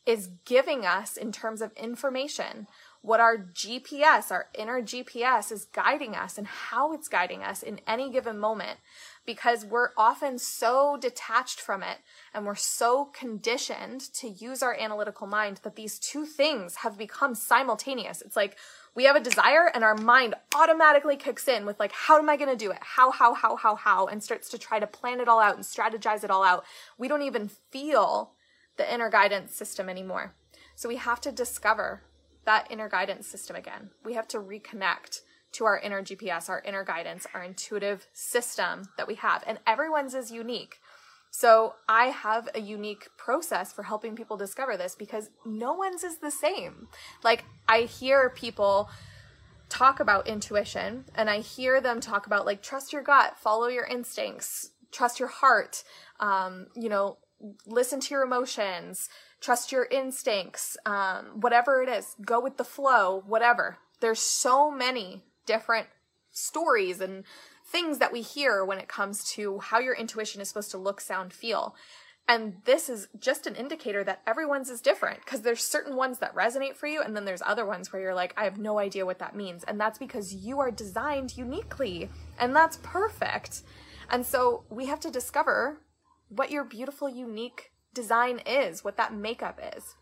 [0.06, 2.68] is giving us in terms of information,
[3.02, 7.80] what our GPS, our inner GPS, is guiding us and how it's guiding us in
[7.88, 8.80] any given moment
[9.26, 12.00] because we're often so detached from it
[12.34, 17.36] and we're so conditioned to use our analytical mind that these two things have become
[17.36, 18.22] simultaneous.
[18.22, 18.58] It's like
[18.96, 22.36] we have a desire and our mind automatically kicks in with like how am i
[22.36, 22.80] going to do it?
[22.82, 24.08] How how how how how?
[24.08, 26.66] And starts to try to plan it all out and strategize it all out.
[26.98, 28.32] We don't even feel
[28.76, 30.34] the inner guidance system anymore.
[30.76, 32.02] So we have to discover
[32.46, 33.92] that inner guidance system again.
[34.04, 35.22] We have to reconnect
[35.52, 39.44] to our inner gps our inner guidance our intuitive system that we have.
[39.48, 40.78] And everyone's is unique.
[41.32, 46.18] So I have a unique process for helping people discover this because no one's is
[46.18, 46.88] the same.
[47.24, 48.90] Like I hear people
[49.70, 53.86] talk about intuition and I hear them talk about like trust your gut, follow your
[53.86, 55.84] instincts, trust your heart,
[56.20, 57.18] um, you know,
[57.68, 59.08] listen to your emotions,
[59.42, 63.78] trust your instincts, um, whatever it is, go with the flow, whatever.
[64.00, 65.88] There's so many different
[66.32, 67.24] stories and
[67.66, 71.02] things that we hear when it comes to how your intuition is supposed to look,
[71.02, 71.76] sound, feel.
[72.28, 76.36] And this is just an indicator that everyone's is different because there's certain ones that
[76.36, 79.06] resonate for you, and then there's other ones where you're like, I have no idea
[79.06, 79.64] what that means.
[79.64, 83.64] And that's because you are designed uniquely, and that's perfect.
[84.12, 85.82] And so we have to discover
[86.30, 89.96] what your beautiful, unique design is, what that makeup is.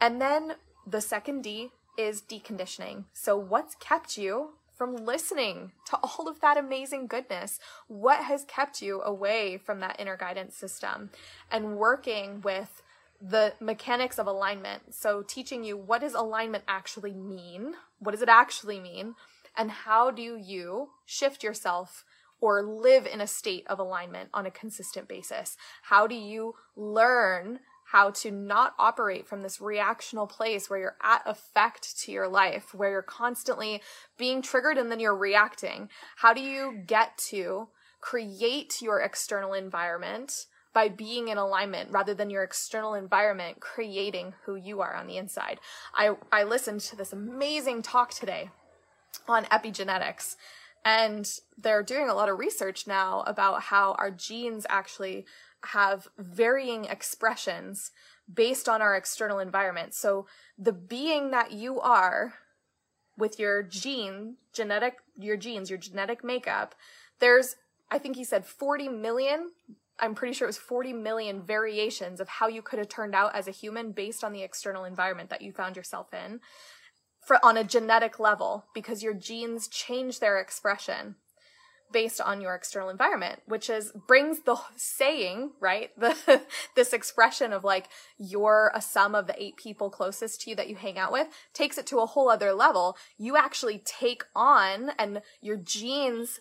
[0.00, 0.54] And then
[0.86, 3.04] the second D is deconditioning.
[3.12, 7.58] So, what's kept you from listening to all of that amazing goodness?
[7.88, 11.10] What has kept you away from that inner guidance system
[11.50, 12.82] and working with
[13.20, 14.94] the mechanics of alignment?
[14.94, 17.74] So, teaching you what does alignment actually mean?
[17.98, 19.16] What does it actually mean?
[19.56, 22.04] And how do you shift yourself
[22.40, 25.56] or live in a state of alignment on a consistent basis?
[25.82, 27.60] How do you learn
[27.92, 32.74] how to not operate from this reactional place where you're at effect to your life,
[32.74, 33.80] where you're constantly
[34.18, 35.88] being triggered and then you're reacting.
[36.16, 37.68] How do you get to
[38.00, 44.54] create your external environment by being in alignment rather than your external environment creating who
[44.54, 45.58] you are on the inside?
[45.94, 48.50] I, I listened to this amazing talk today
[49.26, 50.36] on epigenetics
[50.84, 55.26] and they're doing a lot of research now about how our genes actually
[55.64, 57.90] have varying expressions
[58.32, 59.94] based on our external environment.
[59.94, 62.34] So the being that you are
[63.16, 66.74] with your gene, genetic, your genes, your genetic makeup,
[67.18, 67.56] there's,
[67.90, 69.50] I think he said 40 million.
[69.98, 73.34] I'm pretty sure it was 40 million variations of how you could have turned out
[73.34, 76.38] as a human based on the external environment that you found yourself in
[77.28, 81.16] for on a genetic level because your genes change their expression
[81.92, 86.42] based on your external environment which is brings the saying right the
[86.74, 87.88] this expression of like
[88.18, 91.28] you're a sum of the eight people closest to you that you hang out with
[91.52, 92.96] takes it to a whole other level.
[93.18, 96.40] You actually take on and your genes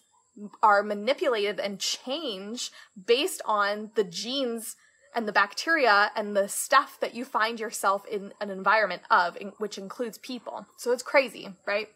[0.61, 2.71] are manipulated and change
[3.05, 4.75] based on the genes
[5.15, 9.77] and the bacteria and the stuff that you find yourself in an environment of which
[9.77, 11.89] includes people so it's crazy right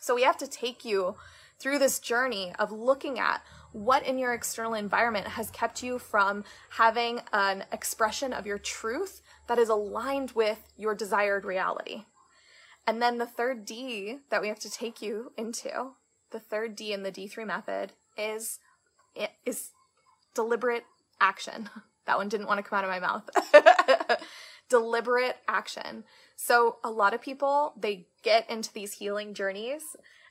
[0.00, 1.16] so we have to take you
[1.58, 6.44] through this journey of looking at what in your external environment has kept you from
[6.70, 12.04] having an expression of your truth that is aligned with your desired reality.
[12.86, 15.92] And then the third D that we have to take you into,
[16.30, 18.58] the third D in the D3 method is
[19.44, 19.70] is
[20.34, 20.84] deliberate
[21.20, 21.70] action.
[22.06, 24.20] That one didn't want to come out of my mouth.
[24.68, 26.04] deliberate action.
[26.34, 29.82] So a lot of people they get into these healing journeys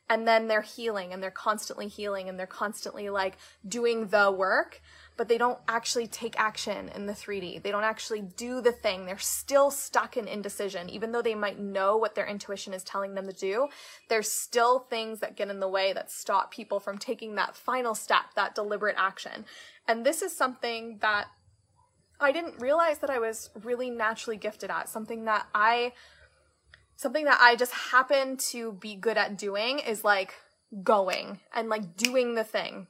[0.09, 4.81] and then they're healing and they're constantly healing and they're constantly like doing the work
[5.17, 7.61] but they don't actually take action in the 3D.
[7.61, 9.05] They don't actually do the thing.
[9.05, 10.89] They're still stuck in indecision.
[10.89, 13.67] Even though they might know what their intuition is telling them to do,
[14.09, 17.95] there's still things that get in the way that stop people from taking that final
[17.95, 19.45] step, that deliberate action.
[19.88, 21.27] And this is something that
[22.19, 25.93] I didn't realize that I was really naturally gifted at, something that I
[26.97, 30.34] something that I just happen to be good at doing is like
[30.84, 32.88] going and like doing the thing.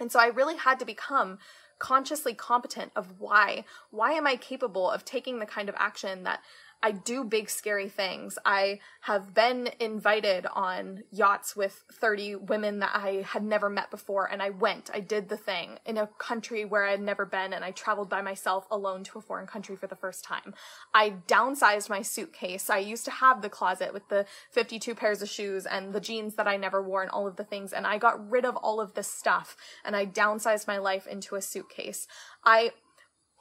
[0.00, 1.38] And so I really had to become
[1.78, 3.64] consciously competent of why.
[3.90, 6.40] Why am I capable of taking the kind of action that
[6.82, 8.38] I do big scary things.
[8.44, 14.26] I have been invited on yachts with 30 women that I had never met before
[14.30, 14.90] and I went.
[14.92, 18.08] I did the thing in a country where I had never been and I traveled
[18.08, 20.54] by myself alone to a foreign country for the first time.
[20.94, 22.70] I downsized my suitcase.
[22.70, 26.34] I used to have the closet with the 52 pairs of shoes and the jeans
[26.34, 28.80] that I never wore and all of the things and I got rid of all
[28.80, 32.06] of this stuff and I downsized my life into a suitcase.
[32.44, 32.72] I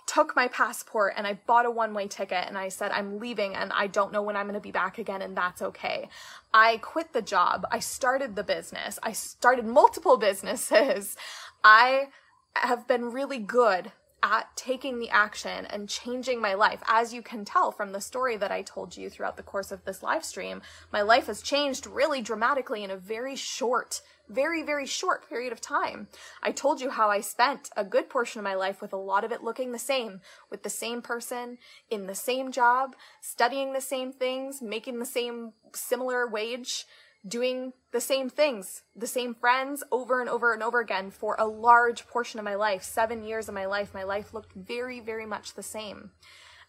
[0.06, 3.56] took my passport and I bought a one way ticket and I said, I'm leaving
[3.56, 6.10] and I don't know when I'm going to be back again and that's okay.
[6.54, 7.66] I quit the job.
[7.72, 9.00] I started the business.
[9.04, 11.16] I started multiple businesses.
[11.64, 12.10] I
[12.56, 13.92] have been really good
[14.26, 16.82] at taking the action and changing my life.
[16.88, 19.86] As you can tell from the story that I told you throughout the course of
[19.86, 24.88] this live stream, my life has changed really dramatically in a very short very, very
[24.88, 26.08] short period of time.
[26.42, 29.24] I told you how I spent a good portion of my life with a lot
[29.24, 31.60] of it looking the same, with the same person,
[31.92, 36.88] in the same job, studying the same things, making the same similar wage,
[37.28, 41.46] doing the same things, the same friends over and over and over again for a
[41.46, 42.84] large portion of my life.
[42.84, 46.12] Seven years of my life, my life looked very, very much the same.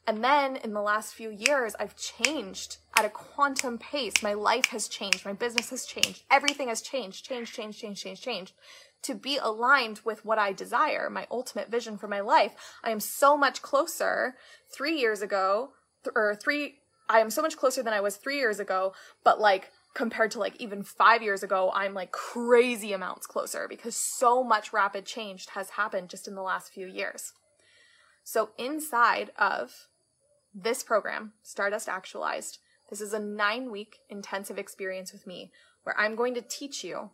[0.07, 4.23] And then in the last few years, I've changed at a quantum pace.
[4.23, 5.25] My life has changed.
[5.25, 6.23] My business has changed.
[6.31, 8.53] Everything has changed, changed, changed, changed, changed, changed
[9.03, 12.53] to be aligned with what I desire, my ultimate vision for my life.
[12.83, 14.35] I am so much closer
[14.69, 15.71] three years ago,
[16.03, 16.79] th- or three,
[17.09, 20.39] I am so much closer than I was three years ago, but like compared to
[20.39, 25.47] like even five years ago, I'm like crazy amounts closer because so much rapid change
[25.55, 27.33] has happened just in the last few years.
[28.23, 29.89] So inside of
[30.55, 32.59] this program, Stardust Actualized,
[32.91, 35.51] this is a nine week intensive experience with me
[35.83, 37.11] where I'm going to teach you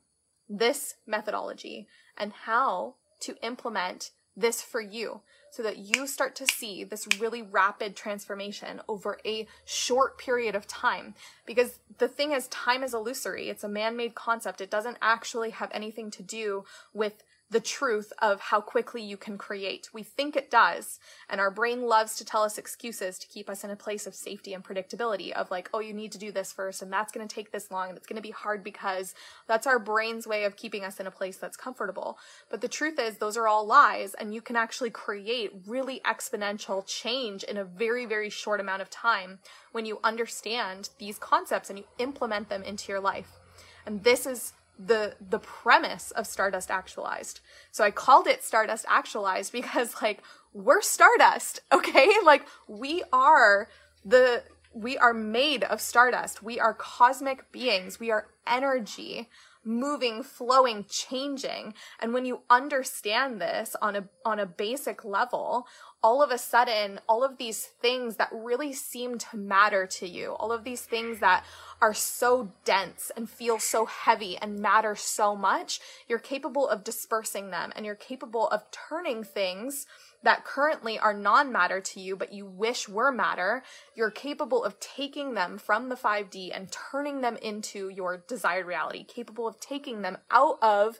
[0.49, 1.87] this methodology
[2.19, 5.21] and how to implement this for you
[5.53, 10.67] so that you start to see this really rapid transformation over a short period of
[10.67, 11.15] time.
[11.45, 13.51] Because the thing is, time is illusory.
[13.51, 14.63] It's a man made concept.
[14.63, 17.23] It doesn't actually have anything to do with
[17.53, 19.91] the truth of how quickly you can create.
[19.93, 20.99] We think it does,
[21.29, 24.15] and our brain loves to tell us excuses to keep us in a place of
[24.15, 27.29] safety and predictability of like, oh, you need to do this first, and that's going
[27.29, 29.15] to take this long, and it's going to be hard because
[29.47, 32.19] that's our brain's way of keeping us in a place that's comfortable.
[32.51, 36.83] But the truth is, those are all lies, and you can actually create really exponential
[36.87, 39.41] change in a very, very short amount of time
[39.73, 43.39] when you understand these concepts and you implement them into your life.
[43.85, 44.55] And this is
[44.87, 47.41] the the premise of Stardust Actualized.
[47.71, 50.23] So I called it Stardust Actualized because like
[50.53, 52.11] we're Stardust, okay?
[52.25, 53.69] Like we are
[54.05, 54.43] the
[54.75, 56.43] we are made of stardust.
[56.43, 58.01] We are cosmic beings.
[58.01, 59.29] We are energy
[59.65, 61.75] moving, flowing, changing.
[62.01, 65.67] And when you understand this on a on a basic level,
[66.03, 70.33] all of a sudden all of these things that really seem to matter to you,
[70.33, 71.45] all of these things that
[71.81, 77.51] are so dense and feel so heavy and matter so much, you're capable of dispersing
[77.51, 79.87] them and you're capable of turning things
[80.23, 83.63] that currently are non matter to you, but you wish were matter,
[83.95, 89.05] you're capable of taking them from the 5D and turning them into your desired reality,
[89.05, 90.99] capable of taking them out of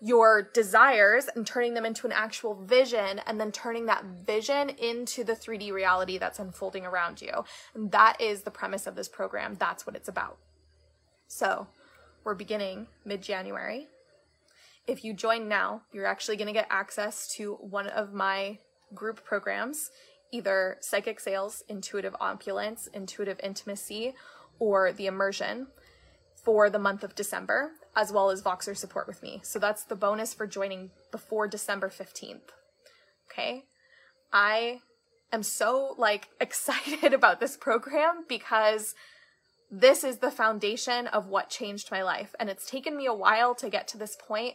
[0.00, 5.24] your desires and turning them into an actual vision and then turning that vision into
[5.24, 7.44] the 3D reality that's unfolding around you.
[7.74, 9.56] And that is the premise of this program.
[9.58, 10.38] That's what it's about.
[11.28, 11.66] So,
[12.24, 13.88] we're beginning mid January.
[14.86, 18.58] If you join now, you're actually going to get access to one of my
[18.94, 19.90] group programs,
[20.30, 24.14] either Psychic Sales, Intuitive Opulence, Intuitive Intimacy,
[24.58, 25.68] or the Immersion
[26.44, 29.40] for the month of December as well as Voxer support with me.
[29.42, 32.50] So that's the bonus for joining before December 15th.
[33.30, 33.64] Okay?
[34.32, 34.80] I
[35.32, 38.94] am so like excited about this program because
[39.70, 43.54] this is the foundation of what changed my life and it's taken me a while
[43.56, 44.54] to get to this point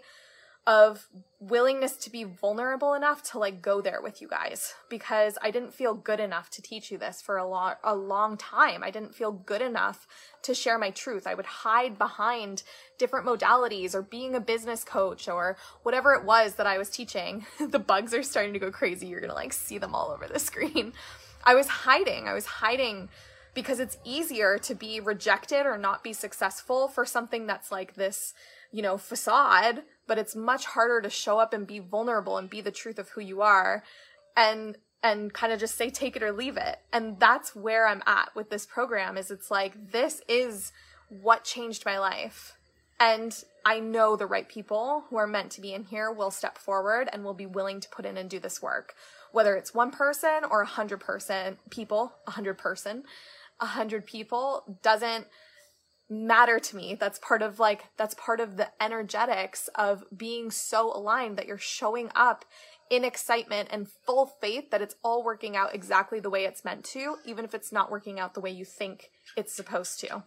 [0.70, 1.08] of
[1.40, 5.74] willingness to be vulnerable enough to like go there with you guys because I didn't
[5.74, 8.84] feel good enough to teach you this for a long a long time.
[8.84, 10.06] I didn't feel good enough
[10.44, 11.26] to share my truth.
[11.26, 12.62] I would hide behind
[13.00, 17.48] different modalities or being a business coach or whatever it was that I was teaching.
[17.60, 19.08] the bugs are starting to go crazy.
[19.08, 20.94] You're going to like see them all over the screen.
[21.44, 22.28] I was hiding.
[22.28, 23.10] I was hiding
[23.56, 28.36] because it's easier to be rejected or not be successful for something that's like this,
[28.72, 32.62] you know, facade but it's much harder to show up and be vulnerable and be
[32.62, 33.84] the truth of who you are
[34.36, 36.80] and and kind of just say take it or leave it.
[36.92, 40.74] And that's where i'm at with this program is it's like this is
[41.10, 42.58] what changed my life.
[43.00, 46.58] And i know the right people who are meant to be in here will step
[46.58, 48.96] forward and will be willing to put in and do this work.
[49.32, 53.04] Whether it's one person or a hundred person people, a hundred person,
[53.60, 55.28] a hundred people doesn't
[56.10, 56.96] matter to me.
[56.96, 61.58] That's part of like, that's part of the energetics of being so aligned that you're
[61.58, 62.46] showing up
[62.90, 66.84] in excitement and full faith that it's all working out exactly the way it's meant
[66.84, 70.24] to, even if it's not working out the way you think it's supposed to.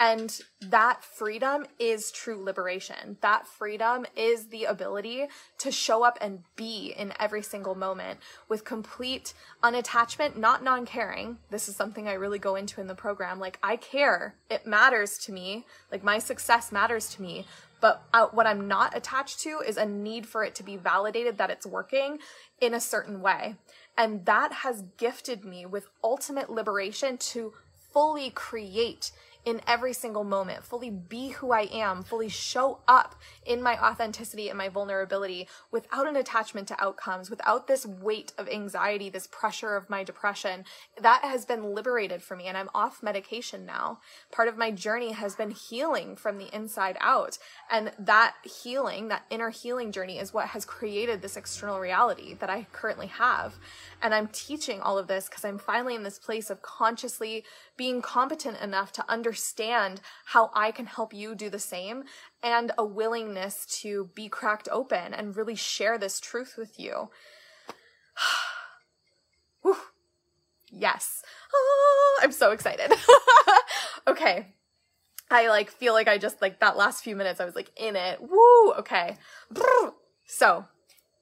[0.00, 3.18] And that freedom is true liberation.
[3.20, 5.26] That freedom is the ability
[5.58, 11.38] to show up and be in every single moment with complete unattachment, not non caring.
[11.50, 13.40] This is something I really go into in the program.
[13.40, 14.36] Like, I care.
[14.48, 15.66] It matters to me.
[15.90, 17.44] Like, my success matters to me.
[17.80, 21.38] But uh, what I'm not attached to is a need for it to be validated
[21.38, 22.18] that it's working
[22.60, 23.56] in a certain way.
[23.96, 27.54] And that has gifted me with ultimate liberation to
[27.92, 29.10] fully create
[29.44, 33.14] in every single moment, fully be who I am, fully show up
[33.46, 38.48] in my authenticity and my vulnerability without an attachment to outcomes, without this weight of
[38.48, 40.64] anxiety, this pressure of my depression.
[41.00, 44.00] That has been liberated for me and I'm off medication now.
[44.30, 47.38] Part of my journey has been healing from the inside out.
[47.70, 52.50] And that healing, that inner healing journey is what has created this external reality that
[52.50, 53.54] I currently have.
[54.02, 57.44] And I'm teaching all of this because I'm finally in this place of consciously
[57.78, 62.04] being competent enough to understand how I can help you do the same
[62.42, 67.08] and a willingness to be cracked open and really share this truth with you.
[70.70, 71.22] yes.
[71.54, 72.92] Ah, I'm so excited.
[74.06, 74.54] okay.
[75.30, 77.96] I like feel like I just like that last few minutes I was like in
[77.96, 78.20] it.
[78.20, 78.72] Woo!
[78.78, 79.16] Okay.
[80.26, 80.66] So,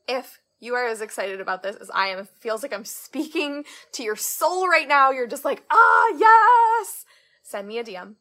[0.09, 2.21] if you are as excited about this as I am.
[2.21, 5.11] It feels like I'm speaking to your soul right now.
[5.11, 7.05] You're just like, ah, yes.
[7.43, 8.15] Send me a DM.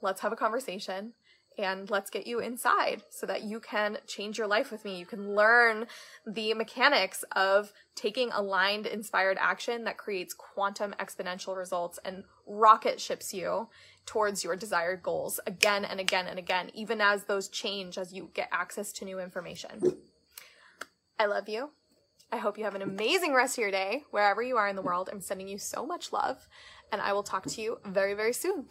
[0.00, 1.12] Let's have a conversation
[1.58, 4.98] and let's get you inside so that you can change your life with me.
[4.98, 5.86] You can learn
[6.26, 13.34] the mechanics of taking aligned, inspired action that creates quantum exponential results and rocket ships
[13.34, 13.68] you
[14.06, 18.30] towards your desired goals again and again and again, even as those change as you
[18.34, 19.98] get access to new information.
[21.18, 21.70] I love you.
[22.34, 24.80] I hope you have an amazing rest of your day wherever you are in the
[24.80, 25.10] world.
[25.12, 26.48] I'm sending you so much love,
[26.90, 28.64] and I will talk to you very, very soon.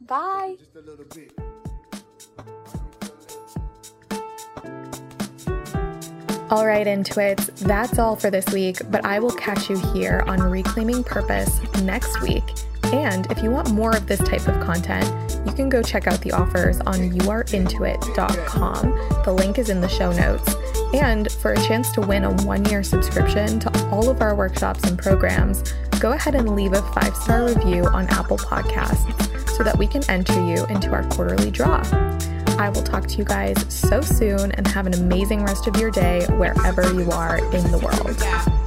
[0.00, 0.56] Bye.
[6.50, 10.42] All right, Intuits, that's all for this week, but I will catch you here on
[10.42, 12.42] Reclaiming Purpose next week.
[12.86, 16.20] And if you want more of this type of content, you can go check out
[16.20, 19.22] the offers on youareintuit.com.
[19.24, 20.54] The link is in the show notes.
[20.92, 24.82] And for a chance to win a one year subscription to all of our workshops
[24.84, 29.78] and programs, go ahead and leave a five star review on Apple Podcasts so that
[29.78, 31.82] we can enter you into our quarterly draw.
[32.58, 35.90] I will talk to you guys so soon and have an amazing rest of your
[35.90, 38.59] day wherever you are in the world.